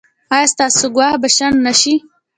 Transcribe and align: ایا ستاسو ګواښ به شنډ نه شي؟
ایا 0.33 0.47
ستاسو 0.53 0.85
ګواښ 0.95 1.13
به 1.21 1.29
شنډ 1.35 1.57
نه 1.65 1.73
شي؟ 1.79 1.93